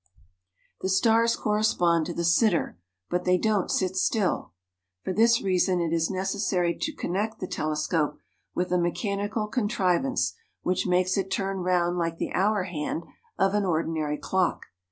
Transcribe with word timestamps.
The 0.81 0.89
stars 0.89 1.35
correspond 1.35 2.07
to 2.07 2.13
the 2.15 2.23
sitter, 2.23 2.79
but 3.11 3.23
they 3.23 3.37
don't 3.37 3.69
sit 3.69 3.95
still. 3.95 4.53
For 5.03 5.13
this 5.13 5.43
reason 5.43 5.79
it 5.79 5.93
is 5.93 6.09
necessary 6.09 6.75
to 6.81 6.95
connect 6.95 7.39
the 7.39 7.45
telescope 7.45 8.17
with 8.55 8.71
a 8.71 8.79
mechanical 8.79 9.45
contrivance 9.45 10.33
which 10.63 10.87
makes 10.87 11.17
it 11.17 11.29
turn 11.29 11.57
round 11.57 11.99
like 11.99 12.17
the 12.17 12.33
hour 12.33 12.63
hand 12.63 13.03
of 13.37 13.53
an 13.53 13.63
ordinary 13.63 14.17
clock. 14.17 14.65